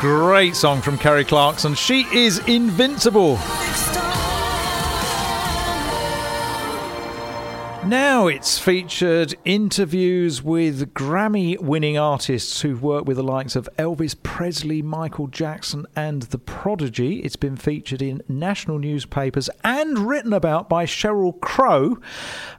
[0.00, 1.74] Great song from Kelly Clarkson.
[1.74, 3.36] She is invincible.
[7.90, 14.14] Now it's featured interviews with Grammy winning artists who've worked with the likes of Elvis
[14.22, 17.18] Presley, Michael Jackson, and The Prodigy.
[17.22, 21.98] It's been featured in national newspapers and written about by Sheryl Crow.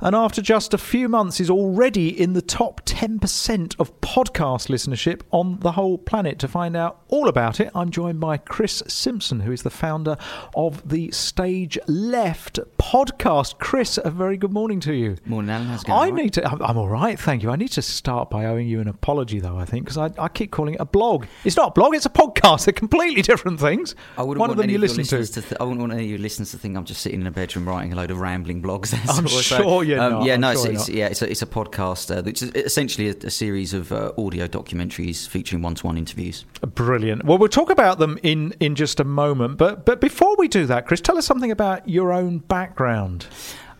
[0.01, 5.21] And after just a few months, is already in the top 10% of podcast listenership
[5.31, 6.39] on the whole planet.
[6.39, 10.17] To find out all about it, I'm joined by Chris Simpson, who is the founder
[10.57, 13.59] of the Stage Left podcast.
[13.59, 15.15] Chris, a very good morning to you.
[15.25, 15.67] Morning, Alan.
[15.67, 16.13] How's it going?
[16.13, 16.51] I need to.
[16.51, 17.51] I'm, I'm all right, thank you.
[17.51, 19.55] I need to start by owing you an apology, though.
[19.55, 21.27] I think because I, I keep calling it a blog.
[21.45, 22.65] It's not a blog; it's a podcast.
[22.65, 23.93] They're completely different things.
[24.17, 25.17] I wouldn't One want of them any you listen to.
[25.17, 25.41] listeners to.
[25.41, 27.31] th- I wouldn't want any of your listeners to think I'm just sitting in a
[27.31, 28.89] bedroom writing a load of rambling blogs.
[29.05, 29.29] That's I'm all.
[29.29, 30.25] So, sure you're um, not.
[30.25, 32.49] Yeah, I'm no, sure it's, it's yeah, it's a, it's a podcast, uh, which is
[32.55, 36.45] essentially a, a series of uh, audio documentaries featuring one-to-one interviews.
[36.73, 37.25] Brilliant.
[37.25, 39.57] Well, we'll talk about them in in just a moment.
[39.57, 43.27] But but before we do that, Chris, tell us something about your own background.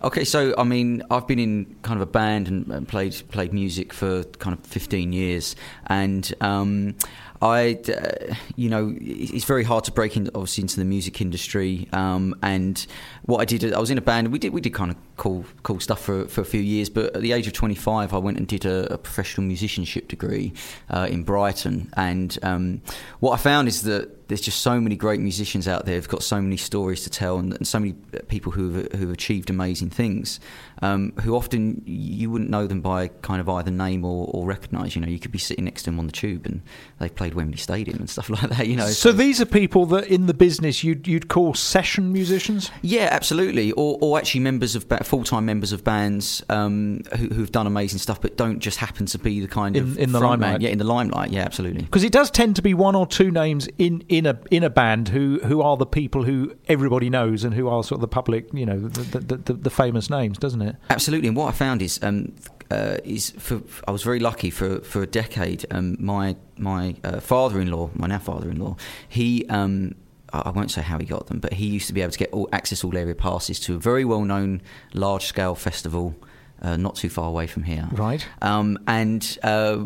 [0.04, 3.54] Okay, so I mean, I've been in kind of a band and, and played played
[3.54, 5.56] music for kind of 15 years,
[5.88, 6.96] and um,
[7.42, 11.88] I, uh, you know, it's very hard to break into obviously into the music industry.
[11.92, 12.86] Um, and
[13.32, 14.32] what I did, I was in a band.
[14.32, 16.90] We did we did kind of cool cool stuff for for a few years.
[16.90, 20.54] But at the age of 25, I went and did a, a professional musicianship degree
[20.90, 21.90] uh, in Brighton.
[21.94, 22.82] And um,
[23.20, 26.24] what I found is that there's just so many great musicians out there who've got
[26.24, 27.92] so many stories to tell and, and so many
[28.30, 30.40] people who've, who've achieved amazing things
[30.82, 34.96] um, who often you wouldn't know them by kind of either name or, or recognise
[34.96, 36.62] you know you could be sitting next to them on the tube and
[37.00, 40.08] they've played Wembley Stadium and stuff like that you know So these are people that
[40.08, 42.72] in the business you'd you'd call session musicians.
[42.82, 43.72] Yeah, absolutely.
[43.74, 48.00] Or, or actually members of ba- full-time members of bands um, who, who've done amazing
[48.00, 50.50] stuff, but don't just happen to be the kind In- of in the front man.
[50.54, 50.62] limelight.
[50.62, 51.30] Yeah, in the limelight.
[51.32, 51.84] Yeah, absolutely.
[51.84, 54.70] Because it does tend to be one or two names in, in a in a
[54.70, 58.08] band who, who are the people who everybody knows and who are sort of the
[58.08, 60.76] public, you know, the the, the, the famous names, doesn't it?
[60.90, 61.28] Absolutely.
[61.28, 62.34] And what I found is, um,
[62.72, 65.66] uh, is for, I was very lucky for for a decade.
[65.72, 68.76] Um, my my uh, father-in-law, my now father-in-law,
[69.08, 69.46] he.
[69.48, 69.96] Um,
[70.34, 72.32] I won't say how he got them, but he used to be able to get
[72.32, 74.62] all, access all area passes to a very well-known
[74.94, 76.16] large-scale festival
[76.62, 77.88] uh, not too far away from here.
[77.92, 78.26] Right.
[78.42, 79.78] Um, and uh,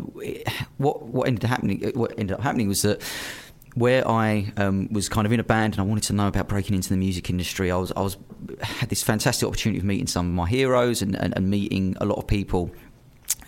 [0.76, 1.90] what what ended up happening?
[1.94, 3.02] What ended up happening was that
[3.74, 6.48] where I um, was kind of in a band and I wanted to know about
[6.48, 7.70] breaking into the music industry.
[7.70, 8.16] I was I was
[8.60, 12.04] had this fantastic opportunity of meeting some of my heroes and, and, and meeting a
[12.04, 12.70] lot of people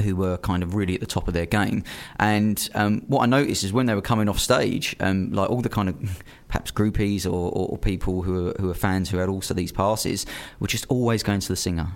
[0.03, 1.83] who were kind of really at the top of their game.
[2.19, 5.61] And um, what I noticed is when they were coming off stage, um, like all
[5.61, 9.19] the kind of perhaps groupies or, or, or people who are, who are fans who
[9.19, 10.27] had also these passes
[10.59, 11.93] were just always going to the singer.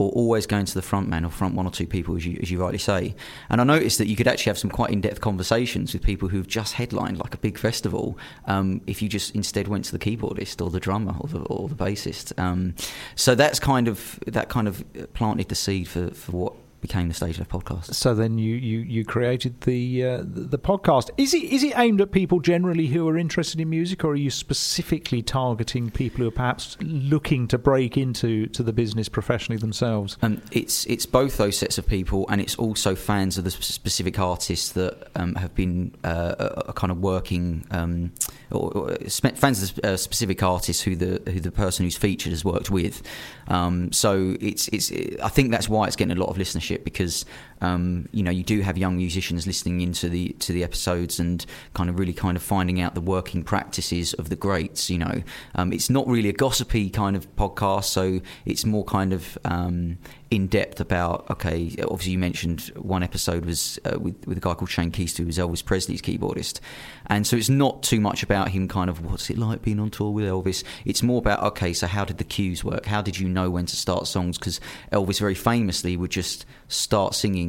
[0.00, 2.38] Or always going to the front man or front one or two people, as you,
[2.40, 3.16] as you rightly say.
[3.50, 6.28] And I noticed that you could actually have some quite in depth conversations with people
[6.28, 8.16] who've just headlined like a big festival
[8.46, 11.68] um, if you just instead went to the keyboardist or the drummer or the, or
[11.68, 12.32] the bassist.
[12.38, 12.76] Um,
[13.16, 14.84] so that's kind of that kind of
[15.14, 17.94] planted the seed for, for what became the Stage Left podcast.
[17.94, 21.10] So then you, you, you created the uh, the podcast.
[21.16, 24.16] Is it is it aimed at people generally who are interested in music, or are
[24.16, 29.58] you specifically targeting people who are perhaps looking to break into to the business professionally
[29.58, 30.16] themselves?
[30.22, 34.18] Um, it's it's both those sets of people, and it's also fans of the specific
[34.18, 38.12] artists that um, have been uh, kind of working, um,
[38.50, 42.30] or, or fans of the uh, specific artists who the who the person who's featured
[42.32, 43.02] has worked with.
[43.48, 47.24] Um, so it's it's I think that's why it's getting a lot of listenership because
[47.60, 51.44] um, you know you do have young musicians listening into the to the episodes and
[51.74, 54.90] kind of really kind of finding out the working practices of the greats.
[54.90, 55.22] You know,
[55.54, 59.98] um, it's not really a gossipy kind of podcast, so it's more kind of um,
[60.30, 61.28] in depth about.
[61.30, 65.18] Okay, obviously you mentioned one episode was uh, with with a guy called Shane Keister,
[65.18, 66.60] who was Elvis Presley's keyboardist,
[67.06, 68.68] and so it's not too much about him.
[68.68, 70.64] Kind of what's it like being on tour with Elvis.
[70.84, 72.86] It's more about okay, so how did the cues work?
[72.86, 74.38] How did you know when to start songs?
[74.38, 74.60] Because
[74.92, 77.47] Elvis very famously would just start singing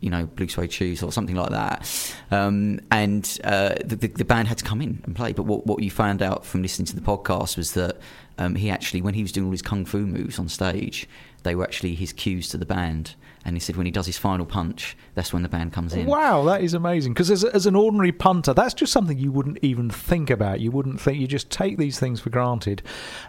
[0.00, 2.14] you know, blue suede shoes or something like that.
[2.30, 5.32] Um, and uh, the, the, the band had to come in and play.
[5.32, 7.98] But what, what you found out from listening to the podcast was that
[8.38, 11.08] um, he actually, when he was doing all his kung fu moves on stage,
[11.42, 13.14] they were actually his cues to the band.
[13.44, 16.06] And he said when he does his final punch, that's when the band comes in.
[16.06, 17.14] Wow, that is amazing.
[17.14, 20.58] Because as, as an ordinary punter, that's just something you wouldn't even think about.
[20.58, 22.82] You wouldn't think you just take these things for granted.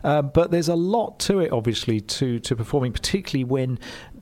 [0.04, 3.78] Uh, but there's a lot to it, obviously, to to performing, particularly when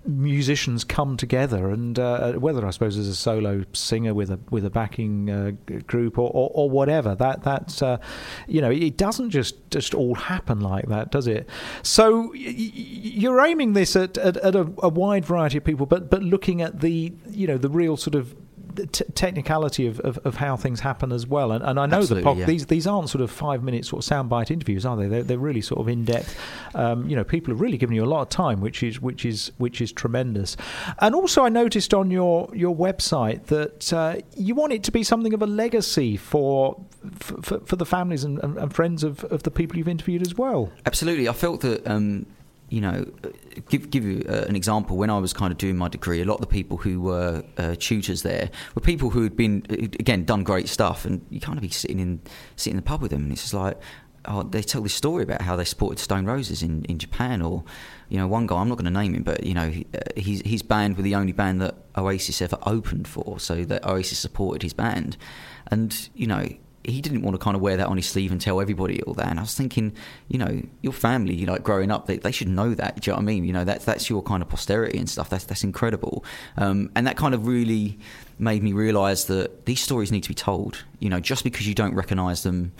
[0.07, 4.66] musicians come together and uh, whether I suppose as a solo singer with a with
[4.66, 5.52] a backing uh,
[5.88, 7.98] group or, or, or whatever that that's uh,
[8.48, 11.50] you know it doesn't just just all happen like that does it?
[11.81, 16.10] So y- you're aiming this at, at, at a, a wide variety of people but
[16.10, 18.36] but looking at the you know the real sort of
[18.75, 21.51] t- technicality of, of, of, how things happen as well.
[21.51, 22.45] And, and I know Absolutely, the pod- yeah.
[22.45, 25.07] these these aren't sort of five minute sort of soundbite interviews, are they?
[25.07, 26.38] They're, they're really sort of in depth.
[26.74, 29.25] Um, you know, people have really given you a lot of time, which is which
[29.25, 30.57] is which is tremendous.
[31.00, 35.04] And also, I noticed on your your website that uh, you want it to be
[35.04, 36.80] something of a legacy for
[37.18, 40.36] for, for the families and, and, and friends of, of the people you've interviewed as
[40.36, 40.71] well.
[40.86, 41.88] Absolutely, I felt that.
[41.88, 42.25] Um,
[42.69, 43.06] you know,
[43.69, 44.97] give give you uh, an example.
[44.97, 47.44] When I was kind of doing my degree, a lot of the people who were
[47.57, 51.57] uh, tutors there were people who had been again done great stuff, and you kind
[51.57, 52.21] of be sitting in
[52.56, 53.79] sitting in the pub with them, and it's just like.
[54.27, 57.63] Oh, they tell this story about how they supported Stone Roses in, in Japan, or
[58.09, 60.00] you know, one guy I'm not going to name him, but you know, he, uh,
[60.18, 64.18] he's his band were the only band that Oasis ever opened for, so that Oasis
[64.18, 65.15] supported his band,
[65.68, 66.44] and you know,
[66.87, 69.13] he didn't want to kind of wear that on his sleeve and tell everybody all
[69.15, 69.27] that.
[69.27, 69.93] And I was thinking,
[70.27, 73.01] you know, your family, you know, growing up, they, they should know that.
[73.01, 73.45] Do you know what I mean?
[73.45, 75.29] You know, that's that's your kind of posterity and stuff.
[75.29, 76.23] That's that's incredible.
[76.57, 77.99] Um, and that kind of really
[78.37, 80.83] made me realise that these stories need to be told.
[80.99, 82.73] You know, just because you don't recognise them,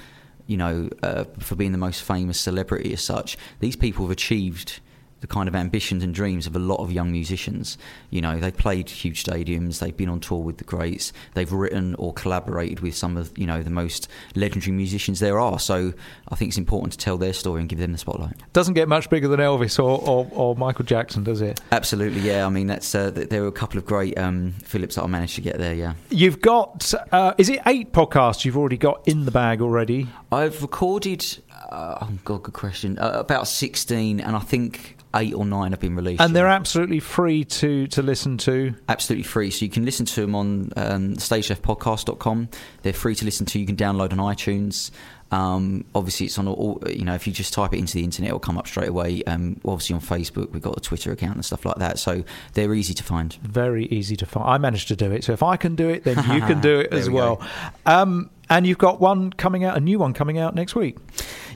[0.47, 4.79] you know, uh, for being the most famous celebrity as such, these people have achieved
[5.25, 7.80] the kind of ambitions and dreams of a lot of young musicians.
[8.12, 11.95] You know, they've played huge stadiums, they've been on tour with the greats, they've written
[11.95, 15.57] or collaborated with some of you know the most legendary musicians there are.
[15.57, 15.94] So
[16.27, 18.36] I think it's important to tell their story and give them the spotlight.
[18.54, 21.60] Doesn't get much bigger than Elvis or, or, or Michael Jackson, does it?
[21.72, 22.45] Absolutely, yeah.
[22.45, 25.36] I mean, that's uh, there were a couple of great um, Phillips that I managed
[25.36, 25.74] to get there.
[25.74, 30.07] Yeah, you've got uh, is it eight podcasts you've already got in the bag already?
[30.31, 31.25] I've recorded.
[31.72, 33.00] Uh, oh God, good question.
[33.00, 36.21] Uh, about sixteen, and I think eight or nine have been released.
[36.21, 38.73] And they're absolutely free to, to listen to?
[38.89, 39.50] Absolutely free.
[39.51, 42.50] So you can listen to them on um, stageleftpodcast.com.
[42.83, 43.59] They're free to listen to.
[43.59, 44.91] You can download on iTunes.
[45.31, 48.29] Um, obviously, it's on all, you know, if you just type it into the internet,
[48.29, 49.23] it'll come up straight away.
[49.23, 51.97] Um, obviously, on Facebook, we've got a Twitter account and stuff like that.
[52.00, 52.23] So
[52.53, 53.33] they're easy to find.
[53.41, 54.47] Very easy to find.
[54.47, 55.23] I managed to do it.
[55.23, 57.41] So if I can do it, then you can do it as we well.
[57.85, 60.97] Um, and you've got one coming out, a new one coming out next week.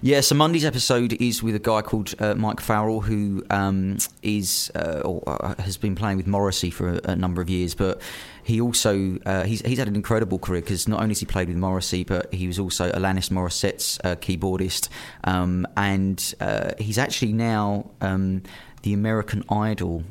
[0.02, 4.72] Yeah, so Monday's episode is with a guy called uh, Mike Farrell, who um, is
[4.76, 8.02] uh, or uh, has been playing with Morrissey for a, a number of years, but
[8.44, 11.50] he also uh, he's he's had an incredible career because not only has he played
[11.50, 14.88] with Morrissey, but he was also Alanis Morissette's uh, keyboardist,
[15.26, 18.42] um, and uh, he's actually now um,
[18.84, 20.04] the American Idol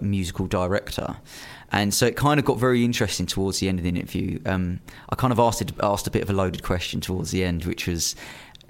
[0.00, 1.16] musical director.
[1.74, 4.38] And so it kind of got very interesting towards the end of the interview.
[4.46, 4.78] Um,
[5.10, 7.88] I kind of asked asked a bit of a loaded question towards the end, which
[7.88, 8.14] was.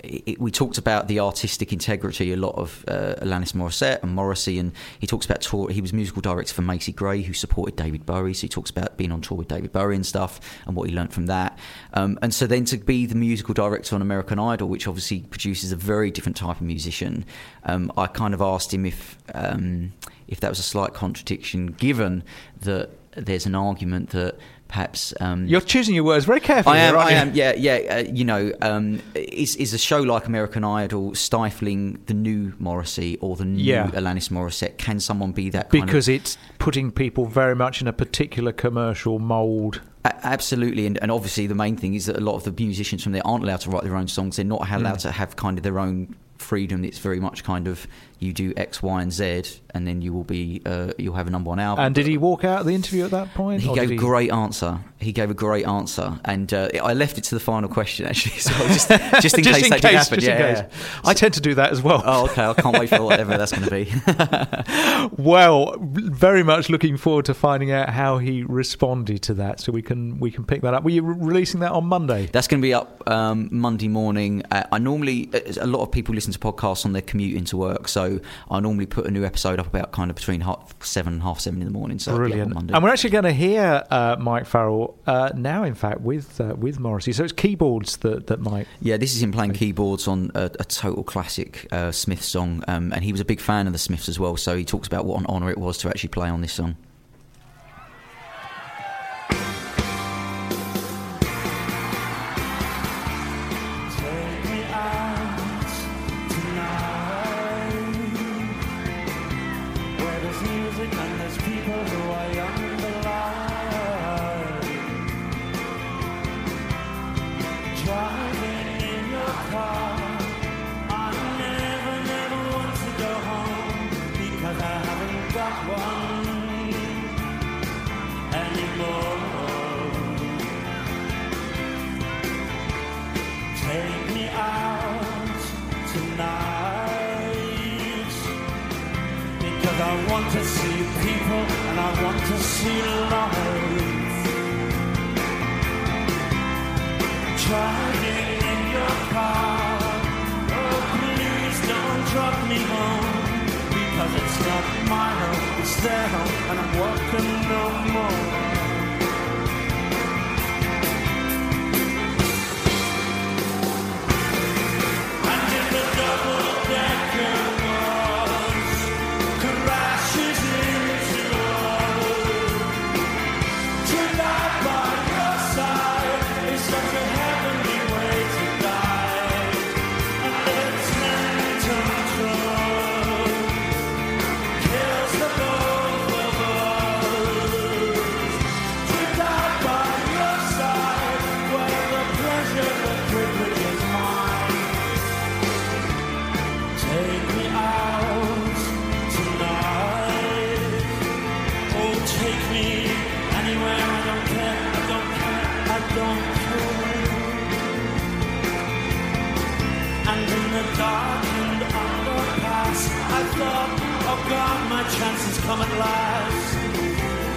[0.02, 4.58] It, we talked about the artistic integrity a lot of uh, Alanis Morissette and Morrissey,
[4.58, 5.70] and he talks about tour.
[5.70, 8.34] He was musical director for Macy Gray, who supported David Bowie.
[8.34, 10.94] So he talks about being on tour with David Bowie and stuff, and what he
[10.94, 11.58] learned from that.
[11.94, 15.72] Um, and so then to be the musical director on American Idol, which obviously produces
[15.72, 17.24] a very different type of musician,
[17.64, 19.94] um, I kind of asked him if um,
[20.28, 22.22] if that was a slight contradiction, given
[22.62, 24.36] that there's an argument that
[24.66, 26.76] perhaps um, you're choosing your words very carefully.
[26.78, 26.94] I am.
[26.94, 27.16] Here, I you?
[27.16, 27.34] am.
[27.34, 27.52] Yeah.
[27.56, 27.94] Yeah.
[27.96, 33.16] Uh, you know, um, is is a show like American Idol stifling the new Morrissey
[33.20, 33.88] or the new Yeah.
[33.92, 34.76] Alanis Morissette?
[34.78, 35.70] Can someone be that?
[35.70, 39.80] Kind because of, it's putting people very much in a particular commercial mould.
[40.04, 43.02] A- absolutely, and, and obviously the main thing is that a lot of the musicians
[43.04, 44.36] from there aren't allowed to write their own songs.
[44.36, 45.02] They're not allowed Mm.
[45.02, 46.84] to have kind of their own freedom.
[46.84, 47.86] It's very much kind of
[48.18, 51.30] you do X, Y, and Z, and then you will be uh, you'll have a
[51.30, 51.84] number one album.
[51.84, 53.62] And did he walk out of the interview at that point?
[53.62, 54.78] He gave a great answer.
[54.98, 58.36] He gave a great answer, and uh, I left it to the final question actually,
[58.38, 58.88] so just
[59.20, 60.24] just in just case in that case, did happen.
[60.24, 60.58] yeah, case.
[60.72, 61.00] yeah.
[61.04, 62.02] I tend to do that as well.
[62.04, 62.44] Oh, okay.
[62.44, 65.10] I can't wait for whatever that's going to be.
[65.18, 69.82] Well, very much looking forward to finding out how he responded to that, so we
[69.82, 70.84] can we can pick that up.
[70.84, 72.26] Were you re- releasing that on Monday?
[72.32, 74.42] That's going to be up um, Monday morning.
[74.50, 77.56] Uh, I normally, uh, a lot of people listen to podcasts on their commute into
[77.56, 78.03] work, so
[78.50, 81.40] I normally put a new episode up about kind of between half seven and half
[81.40, 81.98] seven in the morning.
[81.98, 82.70] So it'll be up on Brilliant.
[82.72, 86.54] And we're actually going to hear uh, Mike Farrell uh, now, in fact, with uh,
[86.56, 87.12] with Morrissey.
[87.12, 88.66] So it's keyboards that, that Mike.
[88.80, 92.92] Yeah, this is him playing keyboards on a, a total classic uh, Smiths song, um,
[92.92, 94.36] and he was a big fan of the Smiths as well.
[94.36, 96.76] So he talks about what an honour it was to actually play on this song.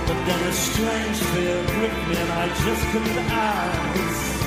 [0.08, 4.38] But then a strange fear gripped me, and I just couldn't ask.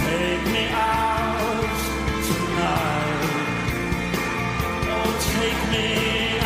[0.00, 1.70] Take me out
[2.28, 3.32] tonight.
[4.94, 5.86] Oh, take me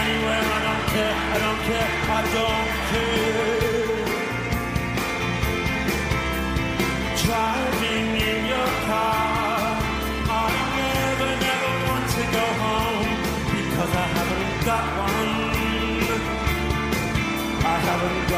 [0.04, 0.44] anywhere.
[0.56, 1.16] I don't care.
[1.34, 1.90] I don't care.
[2.10, 3.09] I don't care.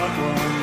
[0.08, 0.61] Haven't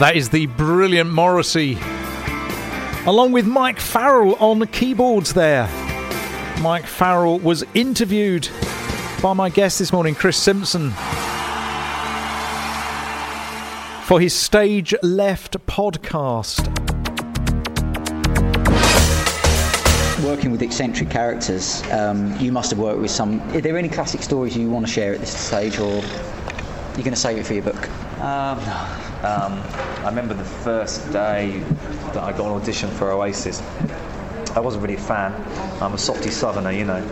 [0.00, 1.78] That is the brilliant Morrissey,
[3.06, 5.68] along with Mike Farrell on the keyboards there.
[6.60, 8.48] Mike Farrell was interviewed
[9.22, 10.90] by my guest this morning, Chris Simpson,
[14.02, 16.66] for his Stage Left podcast.
[20.24, 23.40] Working with eccentric characters, um, you must have worked with some.
[23.52, 27.10] Are there any classic stories you want to share at this stage, or you're going
[27.10, 27.88] to save it for your book?
[28.20, 28.58] Um,
[29.24, 29.54] um,
[30.04, 31.58] I remember the first day
[32.12, 33.62] that I got an audition for Oasis.
[34.54, 35.32] I wasn't really a fan.
[35.82, 37.02] I'm a softy southerner, you know.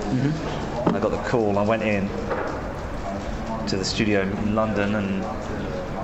[0.86, 1.58] I got the call.
[1.58, 2.08] I went in
[3.68, 5.20] to the studio in London and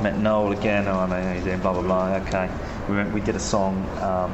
[0.03, 0.89] met Noel again.
[0.89, 1.61] Oh, I know how you doing?
[1.61, 2.15] Blah blah blah.
[2.27, 2.51] Okay.
[2.89, 3.87] We went, we did a song.
[4.01, 4.33] Um,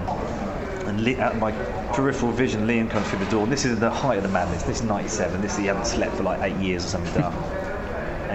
[0.87, 1.51] and Lee, at my
[1.93, 3.43] peripheral vision, Liam comes through the door.
[3.43, 4.63] And this is the height of the madness.
[4.63, 5.41] This is '97.
[5.41, 7.25] This is, he hadn't slept for like eight years or something.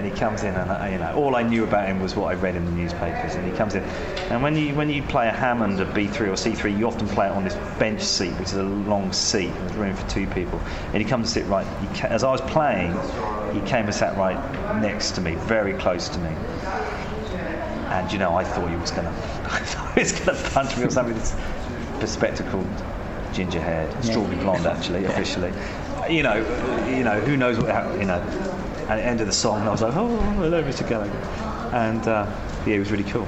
[0.10, 2.34] he comes in, and I, you know, all I knew about him was what I
[2.36, 3.36] read in the newspapers.
[3.36, 3.84] And he comes in,
[4.30, 7.28] and when you when you play a Hammond, a B3 or C3, you often play
[7.28, 10.28] it on this bench seat, which is a long seat, and there's room for two
[10.28, 10.60] people.
[10.94, 11.66] And he comes to sit right.
[11.96, 12.92] Ca- as I was playing,
[13.54, 14.38] he came and sat right
[14.82, 16.30] next to me, very close to me.
[17.90, 19.10] And you know, I thought he was gonna,
[19.46, 21.16] I thought he was gonna punch me or something.
[21.16, 21.36] This
[22.00, 22.68] bespectacled,
[23.34, 25.52] ginger haired, strawberry blonde, actually, officially.
[26.10, 26.38] You know,
[26.88, 28.22] you know, who knows what happened, you know.
[28.90, 30.88] At the end of the song, And I was like, oh, hello, Mr.
[30.88, 31.16] Gallagher.
[31.76, 32.26] And uh,
[32.66, 33.28] yeah, it was really cool.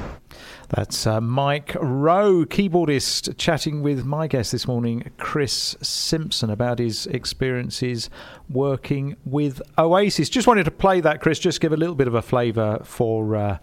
[0.70, 7.06] That's uh, Mike Rowe, keyboardist, chatting with my guest this morning, Chris Simpson, about his
[7.08, 8.10] experiences
[8.50, 10.30] working with Oasis.
[10.30, 13.36] Just wanted to play that, Chris, just give a little bit of a flavour for.
[13.36, 13.58] Uh,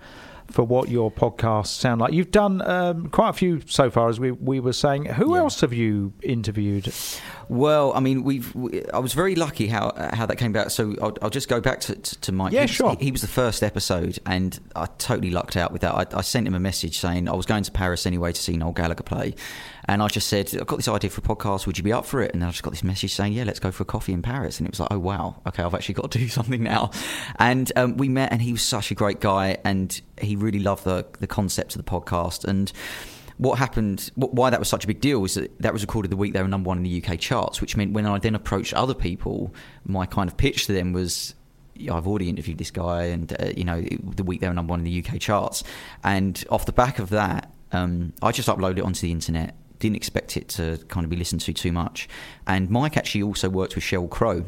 [0.51, 2.13] for what your podcasts sound like.
[2.13, 5.05] You've done um, quite a few so far, as we we were saying.
[5.07, 5.41] Who Yeah.
[5.43, 6.93] else have you interviewed?
[7.51, 8.55] Well, I mean, we've.
[8.55, 10.71] We, I was very lucky how how that came about.
[10.73, 12.53] So I'll, I'll just go back to, to, to Mike.
[12.53, 12.97] Yeah, he, was- sure.
[12.99, 15.95] He, he was the first episode, and I totally lucked out with that.
[15.95, 18.57] I, I sent him a message saying I was going to Paris anyway to see
[18.57, 19.35] Noel Gallagher play,
[19.87, 21.67] and I just said I've got this idea for a podcast.
[21.67, 22.33] Would you be up for it?
[22.33, 24.21] And then I just got this message saying, Yeah, let's go for a coffee in
[24.23, 24.59] Paris.
[24.59, 26.91] And it was like, Oh wow, okay, I've actually got to do something now.
[27.39, 30.85] And um, we met, and he was such a great guy, and he really love
[30.85, 32.73] the the concept of the podcast and
[33.39, 36.17] what happened, why that was such a big deal was that that was recorded the
[36.17, 38.75] week they were number one in the UK charts, which meant when I then approached
[38.75, 39.55] other people,
[39.87, 41.35] my kind of pitch to them was,
[41.75, 44.71] "Yeah, I've already interviewed this guy, and uh, you know, the week they were number
[44.71, 45.63] one in the UK charts,
[46.03, 49.55] and off the back of that, um, I just uploaded it onto the internet.
[49.79, 52.09] Didn't expect it to kind of be listened to too much,
[52.49, 54.47] and Mike actually also worked with Sheryl Crow,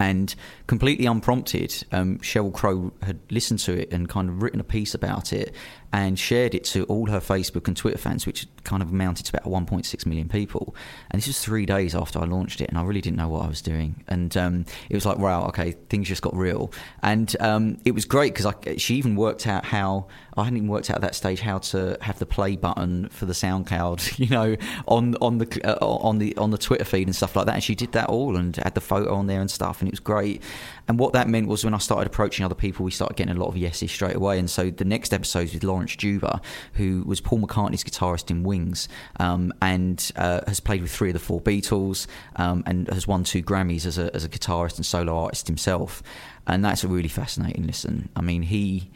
[0.00, 0.34] and
[0.66, 4.94] completely unprompted, um, Sheryl Crow had listened to it and kind of written a piece
[4.94, 5.54] about it
[5.92, 9.36] and shared it to all her Facebook and Twitter fans, which kind of amounted to
[9.36, 10.74] about 1.6 million people.
[11.10, 13.44] And this was three days after I launched it, and I really didn't know what
[13.44, 14.04] I was doing.
[14.08, 16.72] And um, it was like, wow, okay, things just got real.
[17.02, 20.06] And um, it was great because she even worked out how
[20.36, 23.26] I hadn't even worked out at that stage how to have the play button for
[23.26, 24.56] the SoundCloud, you know,
[24.86, 27.54] on on the uh, on the on the Twitter feed and stuff like that.
[27.54, 29.92] And she did that all and had the photo on there and stuff, and it
[29.92, 30.42] was great.
[30.88, 33.38] And what that meant was when I started approaching other people, we started getting a
[33.38, 34.38] lot of yeses straight away.
[34.38, 36.40] And so the next episode with Lawrence
[36.74, 41.14] who was Paul McCartney's guitarist in Wings, um, and uh, has played with three of
[41.14, 42.06] the four Beatles,
[42.36, 46.02] um, and has won two Grammys as a as a guitarist and solo artist himself.
[46.46, 48.08] And that's a really fascinating listen.
[48.14, 48.90] I mean, he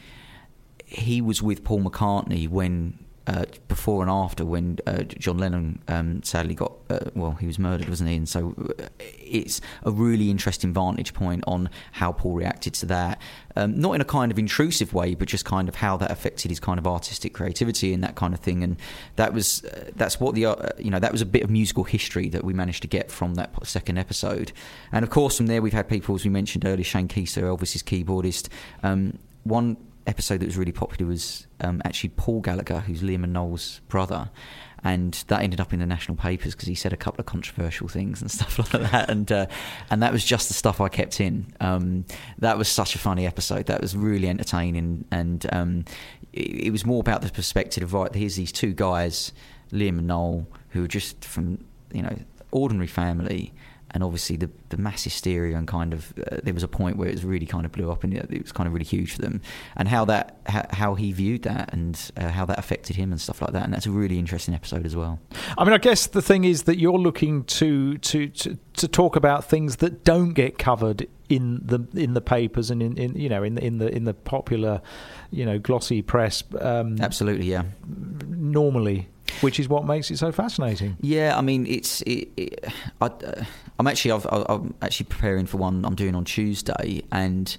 [0.85, 6.23] he was with Paul McCartney when uh, before and after when uh, John Lennon um,
[6.23, 8.17] sadly got uh, well he was murdered wasn't he?
[8.17, 13.21] And so uh, it's a really interesting vantage point on how Paul reacted to that.
[13.57, 16.51] Um, not in a kind of intrusive way but just kind of how that affected
[16.51, 18.63] his kind of artistic creativity and that kind of thing.
[18.63, 18.77] And
[19.17, 21.85] that was uh, that's what the uh, you know that was a bit of musical
[21.85, 24.53] history that we managed to get from that second episode.
[24.93, 27.83] And of course from there we've had people as we mentioned earlier Shane Keister Elvis's
[27.83, 28.49] keyboardist.
[28.83, 33.33] Um, one episode that was really popular was um, actually Paul Gallagher, who's Liam and
[33.33, 34.31] Noel's brother.
[34.87, 37.89] And that ended up in the national papers because he said a couple of controversial
[37.89, 39.47] things and stuff like that, and uh,
[39.89, 41.47] and that was just the stuff I kept in.
[41.59, 42.05] Um,
[42.39, 43.65] that was such a funny episode.
[43.65, 45.85] That was really entertaining, and um,
[46.35, 48.15] it, it was more about the perspective of right.
[48.15, 49.33] Here's these two guys,
[49.73, 52.19] Liam and Noel, who are just from you know
[52.51, 53.55] ordinary family,
[53.95, 57.09] and obviously the the mass hysteria and kind of uh, there was a point where
[57.09, 59.13] it was really kind of blew up and it, it was kind of really huge
[59.15, 59.41] for them
[59.77, 63.21] and how that how, how he viewed that and uh, how that affected him and
[63.21, 65.19] stuff like that and that's a really interesting episode as well
[65.57, 69.17] I mean, I guess the thing is that you're looking to to to, to talk
[69.17, 73.29] about things that don't get covered in the in the papers and in, in you
[73.29, 74.83] know in the in the in the popular
[75.31, 77.63] you know glossy press um, absolutely yeah
[78.45, 79.09] normally,
[79.41, 80.97] which is what makes it so fascinating.
[81.01, 82.03] Yeah, I mean, it's.
[82.03, 82.65] It, it,
[83.01, 83.45] I, uh,
[83.79, 84.13] I'm actually.
[84.13, 87.57] I've, I'm actually preparing for one I'm doing on Tuesday, and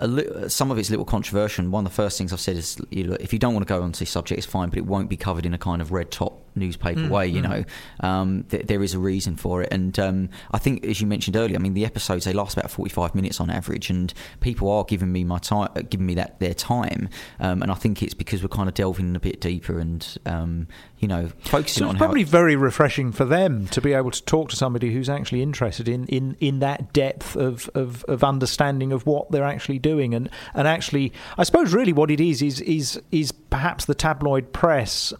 [0.00, 1.68] li- some of it's a little controversial.
[1.68, 3.72] One of the first things I've said is, you know, if you don't want to
[3.72, 5.92] go onto this subject, it's fine, but it won't be covered in a kind of
[5.92, 7.26] red top newspaper Mm, way.
[7.26, 7.48] You mm.
[7.48, 7.64] know,
[8.08, 11.36] um, th- there is a reason for it, and um, I think, as you mentioned
[11.36, 14.84] earlier, I mean, the episodes they last about 45 minutes on average, and people are
[14.84, 17.08] giving me my time, uh, giving me that their time,
[17.40, 20.68] um, and I think it's because we're kind of delving a bit deeper and um,
[20.98, 24.24] you know focusing So on it's probably very refreshing for them to be able to
[24.24, 28.92] talk to somebody who's actually interested in, in, in that depth of, of, of understanding
[28.92, 30.14] of what they're actually doing.
[30.14, 34.52] And, and actually I suppose really what it is is is is perhaps the tabloid
[34.52, 35.12] press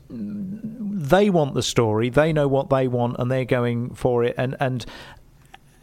[1.27, 4.55] they want the story they know what they want and they're going for it and
[4.61, 4.87] and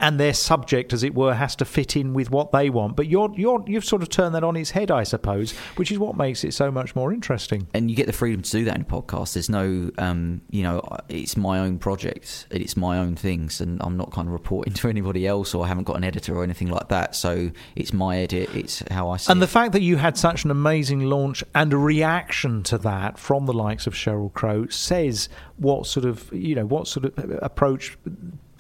[0.04, 2.96] and their subject, as it were, has to fit in with what they want.
[2.98, 5.98] But you're you're you've sort of turned that on its head, I suppose, which is
[5.98, 7.68] what makes it so much more interesting.
[7.74, 9.34] and you get the freedom to do that in a podcast.
[9.34, 13.96] There's no, um, you know, it's my own project, it's my own things, and I'm
[13.98, 16.68] not kind of reporting to anybody else, or I haven't got an editor or anything
[16.68, 17.16] like that.
[17.16, 19.50] So it's my edit, it's how I see And the it.
[19.50, 23.54] fact that you had such an amazing launch and a reaction to that from the
[23.54, 27.98] likes of Sheryl Crow says what sort of you know what sort of approach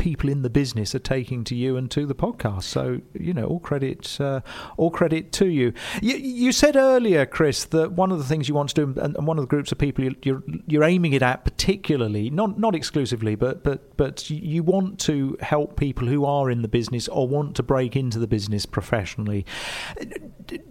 [0.04, 2.64] people in the business are taking to you and to the podcast.
[2.64, 4.42] So you know all credit uh,
[4.76, 5.74] all credit to you.
[6.02, 6.16] you.
[6.18, 9.26] You said earlier, Chris, that one of the things you want to do, and and
[9.26, 12.76] one of the groups of people you- you're you're aiming it at particularly, not not
[12.76, 17.26] exclusively, but but but you want to help people who are in the business or
[17.28, 19.46] want to break into the business professionally.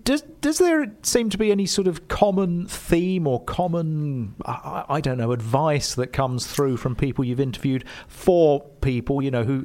[0.04, 5.00] Does does there seem to be any sort of common theme or common I, I
[5.00, 9.62] don't know advice that comes through from people you've interviewed for people you know who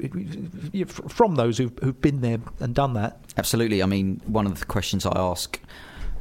[0.85, 3.19] from those who've, who've been there and done that?
[3.37, 3.83] Absolutely.
[3.83, 5.59] I mean, one of the questions I ask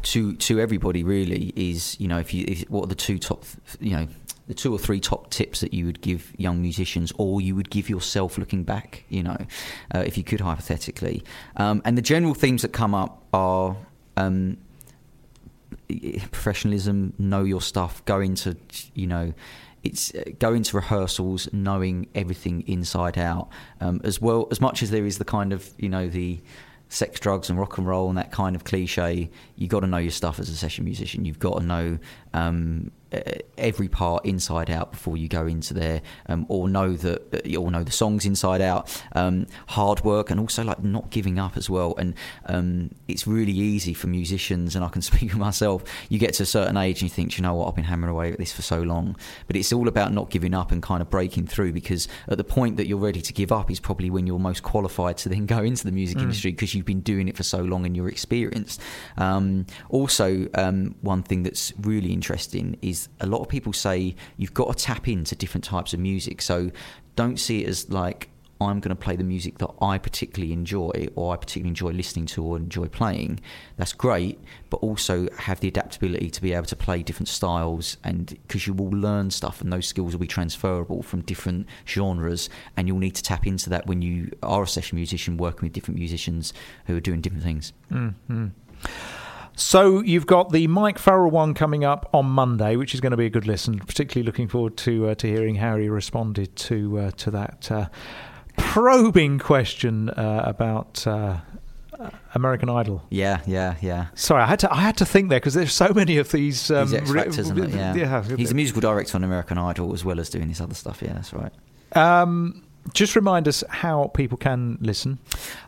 [0.03, 3.45] to to everybody really is you know if you if, what are the two top
[3.81, 4.07] you know
[4.47, 7.71] the two or three top tips that you would give young musicians or you would
[7.71, 9.37] give yourself looking back you know
[9.95, 11.25] uh, if you could hypothetically
[11.57, 13.77] um, and the general themes that come up are
[14.17, 14.57] um,
[16.31, 18.57] professionalism know your stuff go into
[18.95, 19.33] you know
[19.83, 23.49] it's uh, go into rehearsals knowing everything inside out
[23.81, 26.41] um, as well as much as there is the kind of you know the
[26.89, 29.99] sex, drugs, and rock and roll and that kind of cliche, you got to know
[29.99, 31.25] your stuff as a session musician.
[31.25, 31.99] You've got to know
[32.33, 32.91] um,
[33.59, 37.85] every part inside out before you go into there, um, or know that or know
[37.85, 39.03] the songs inside out.
[39.13, 41.95] Um, hard work and also like not giving up as well.
[41.97, 42.15] And
[42.47, 45.85] um, it's really easy for musicians, and I can speak for myself.
[46.09, 48.13] You get to a certain age and you think, you know what, I've been hammering
[48.13, 49.17] away at this for so long.
[49.47, 52.45] But it's all about not giving up and kind of breaking through because at the
[52.45, 55.47] point that you're ready to give up is probably when you're most qualified to then
[55.47, 56.23] go into the music mm.
[56.23, 58.81] industry because you've been doing it for so long and you're experienced.
[59.17, 64.55] Um, also, um, one thing that's really interesting is a lot of people say you've
[64.55, 66.43] got to tap into different types of music.
[66.43, 66.71] So
[67.17, 68.29] don't see it as like
[68.61, 72.27] I'm going to play the music that I particularly enjoy or I particularly enjoy listening
[72.27, 73.41] to or enjoy playing.
[73.77, 78.27] That's great, but also have the adaptability to be able to play different styles and
[78.47, 82.89] because you will learn stuff and those skills will be transferable from different genres and
[82.89, 85.99] you'll need to tap into that when you are a session musician working with different
[85.99, 86.55] musicians
[86.87, 87.73] who are doing different things.
[87.91, 88.47] Mm-hmm.
[89.59, 93.17] So you've got the Mike Farrell one coming up on Monday, which is going to
[93.17, 93.79] be a good listen.
[93.79, 97.89] Particularly looking forward to uh, to hearing how he responded to uh, to that uh,
[98.59, 101.07] probing question uh, about.
[101.07, 101.39] Uh,
[102.35, 103.03] American Idol.
[103.09, 104.09] Yeah, yeah, yeah.
[104.15, 106.71] Sorry, I had to I had to think there because there's so many of these.
[106.71, 107.95] Um, He's X Yeah.
[107.95, 108.23] yeah.
[108.37, 111.01] He's a musical director on American Idol as well as doing this other stuff.
[111.01, 111.53] Yeah, that's right.
[111.93, 115.19] Um, just remind us how people can listen.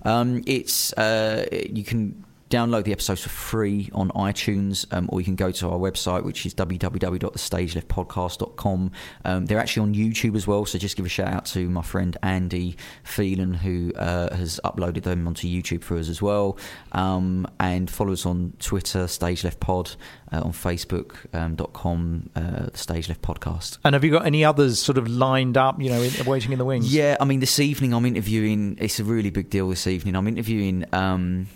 [0.03, 5.25] Um, it's uh, you can download the episodes for free on iTunes, um, or you
[5.25, 8.93] can go to our website, which is www.thestageleftpodcast.com.
[9.25, 11.83] Um, they're actually on YouTube as well, so just give a shout out to my
[11.83, 16.57] friend Andy Phelan, who uh, has uploaded them onto YouTube for us as well.
[16.93, 19.91] Um, and follow us on Twitter, Stage Left Pod,
[20.33, 23.79] uh, on Facebook.com, um, uh, the Stage Left Podcast.
[23.85, 26.59] And have you got any others sort of lined up, you know, in, waiting in
[26.59, 26.95] the wings?
[26.95, 30.17] Yeah, I mean, this evening I'm interviewing, it's a really big deal this evening.
[30.17, 30.85] I'm interviewing.
[30.93, 31.49] Um,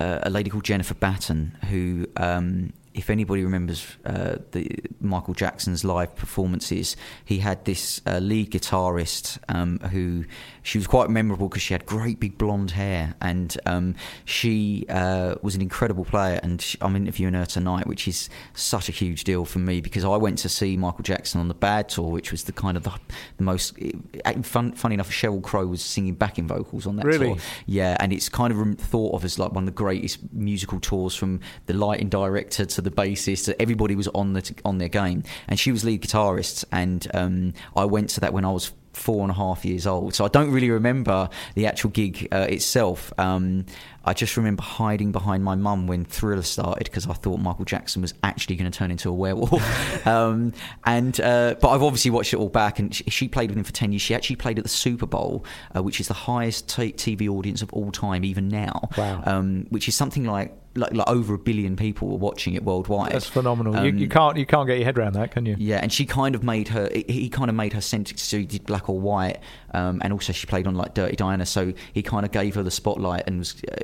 [0.00, 4.68] uh, a lady called Jennifer Batten, who, um, if anybody remembers uh, the
[5.00, 10.24] Michael Jackson's live performances, he had this uh, lead guitarist um, who
[10.62, 15.36] she was quite memorable because she had great big blonde hair and um, she uh,
[15.42, 16.40] was an incredible player.
[16.42, 20.04] And she, I'm interviewing her tonight, which is such a huge deal for me because
[20.04, 22.82] I went to see Michael Jackson on the Bad Tour, which was the kind of
[22.82, 22.92] the,
[23.36, 25.10] the most eh, fun, funny enough.
[25.10, 27.28] Sheryl Crow was singing backing vocals on that really?
[27.28, 27.36] tour.
[27.66, 31.14] Yeah, and it's kind of thought of as like one of the greatest musical tours
[31.14, 33.52] from the lighting director to the bassist.
[33.58, 36.64] Everybody was on the on their game, and she was lead guitarist.
[36.72, 40.14] And um, I went to that when I was four and a half years old.
[40.14, 43.12] So I don't really remember the actual gig uh, itself.
[43.18, 43.64] Um,
[44.04, 48.02] I just remember hiding behind my mum when Thriller started because I thought Michael Jackson
[48.02, 50.06] was actually going to turn into a werewolf.
[50.06, 50.52] um,
[50.84, 53.64] and uh, but I've obviously watched it all back, and she, she, played with him
[53.64, 54.02] for ten years.
[54.02, 55.44] She actually played at the Super Bowl,
[55.76, 58.88] uh, which is the highest t- TV audience of all time, even now.
[58.96, 59.22] Wow.
[59.26, 63.12] Um, which is something like like, like over a billion people were watching it worldwide.
[63.12, 63.76] That's phenomenal.
[63.76, 65.56] Um, you, you, um, can't you can't get your head around that, can you?
[65.58, 66.88] Yeah, and she kind of made her.
[66.92, 68.22] He kind of made her sentence.
[68.22, 69.38] So he did black or white,
[69.72, 71.46] um, and also she played on like Dirty Diana.
[71.46, 73.62] So he kind of gave her the spotlight, and was.
[73.64, 73.76] Uh,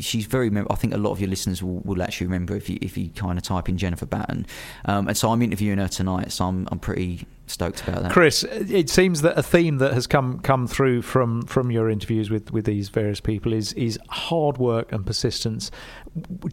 [0.00, 0.50] she's very.
[0.70, 3.10] I think a lot of your listeners will, will actually remember if you if you
[3.10, 4.46] kind of type in Jennifer Batten.
[4.84, 6.32] Um, and so I'm interviewing her tonight.
[6.32, 8.12] So I'm I'm pretty stoked about that.
[8.12, 12.30] Chris, it seems that a theme that has come come through from from your interviews
[12.30, 15.70] with, with these various people is is hard work and persistence.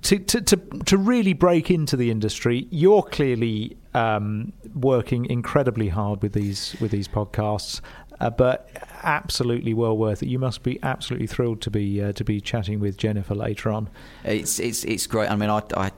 [0.02, 6.24] To to to, to really break into the industry, you're clearly um, working incredibly hard
[6.24, 7.82] with these with these podcasts.
[8.20, 8.70] Uh, but
[9.04, 10.30] absolutely well worth it.
[10.30, 13.90] You must be absolutely thrilled to be uh, to be chatting with Jennifer later on.
[14.24, 15.30] It's it's it's great.
[15.30, 15.92] I mean, I, I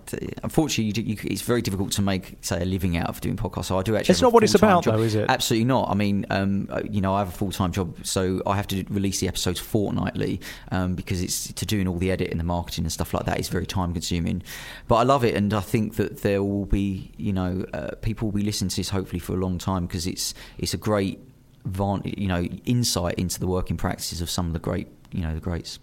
[0.43, 3.65] unfortunately you, you, it's very difficult to make say a living out of doing podcasts.
[3.65, 4.13] So I do actually.
[4.13, 4.95] It's not what it's about, job.
[4.95, 5.29] though, is it?
[5.29, 5.89] Absolutely not.
[5.89, 8.67] I mean, um, uh, you know, I have a full time job, so I have
[8.67, 10.39] to release the episodes fortnightly
[10.71, 13.39] um, because it's to doing all the edit and the marketing and stuff like that
[13.39, 14.43] is very time consuming.
[14.87, 18.29] But I love it, and I think that there will be you know uh, people
[18.29, 21.19] will be listening to this hopefully for a long time because it's it's a great
[21.65, 25.39] you know, insight into the working practices of some of the great, you know, the
[25.39, 25.79] greats.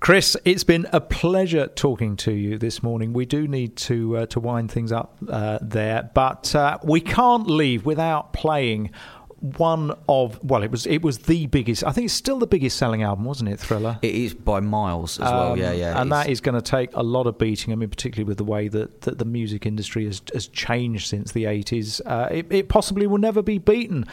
[0.00, 3.12] Chris, it's been a pleasure talking to you this morning.
[3.12, 7.48] We do need to uh, to wind things up uh, there, but uh, we can't
[7.48, 8.92] leave without playing
[9.40, 11.84] one of well, it was it was the biggest.
[11.84, 13.60] I think it's still the biggest selling album, wasn't it?
[13.60, 13.98] Thriller.
[14.02, 15.52] It is by miles as well.
[15.52, 16.00] Um, Yeah, yeah.
[16.00, 17.72] and that is going to take a lot of beating.
[17.72, 21.32] I mean, particularly with the way that, that the music industry has, has changed since
[21.32, 22.00] the 80s.
[22.04, 24.06] Uh, it, it possibly will never be beaten.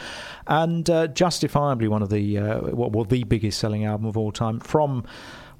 [0.46, 4.32] And uh, justifiably one of the, uh, well, well, the biggest selling album of all
[4.32, 5.04] time from,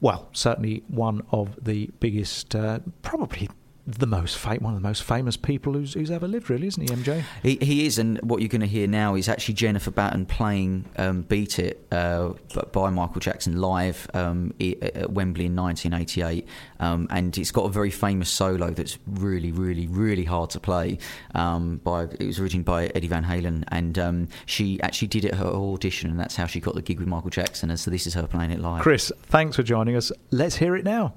[0.00, 3.48] well, certainly one of the biggest, uh, probably
[3.86, 6.82] the most fa- one of the most famous people who's, who's ever lived, really, isn't
[6.82, 7.22] he, MJ?
[7.42, 10.84] He, he is, and what you're going to hear now is actually Jennifer Batten playing
[10.96, 12.30] um, "Beat It" uh,
[12.72, 16.46] by Michael Jackson live um, at Wembley in 1988,
[16.80, 20.98] um, and it's got a very famous solo that's really, really, really hard to play.
[21.34, 25.32] Um, by it was originally by Eddie Van Halen, and um, she actually did it
[25.32, 27.70] at her audition, and that's how she got the gig with Michael Jackson.
[27.70, 28.82] And so this is her playing it live.
[28.82, 30.10] Chris, thanks for joining us.
[30.32, 31.14] Let's hear it now.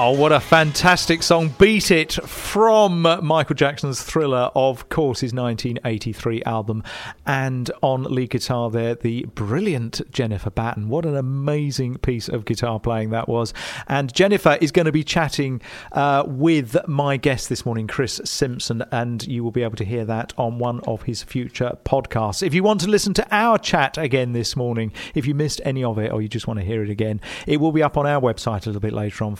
[0.00, 1.52] Oh, what a fantastic song.
[1.58, 6.84] Beat It from Michael Jackson's Thriller, of course, his 1983 album.
[7.26, 10.88] And on lead guitar there, the brilliant Jennifer Batten.
[10.88, 13.52] What an amazing piece of guitar playing that was.
[13.88, 18.84] And Jennifer is going to be chatting uh, with my guest this morning, Chris Simpson,
[18.92, 22.40] and you will be able to hear that on one of his future podcasts.
[22.46, 25.82] If you want to listen to our chat again this morning, if you missed any
[25.82, 28.06] of it or you just want to hear it again, it will be up on
[28.06, 29.34] our website a little bit later on,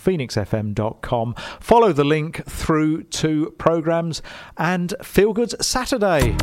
[0.48, 1.34] phoenixfm.com.
[1.60, 4.22] Follow the link through to programs
[4.56, 6.36] and Feel Good Saturday.